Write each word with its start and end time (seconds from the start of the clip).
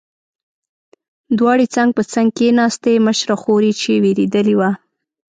دواړې 1.37 1.65
څنګ 1.75 1.89
په 1.97 2.03
څنګ 2.13 2.29
کېناستې، 2.37 2.93
مشره 3.07 3.35
خور 3.41 3.61
یې 3.67 3.73
چې 3.81 3.91
وېرېدلې 4.03 4.55
وه. 4.59 4.71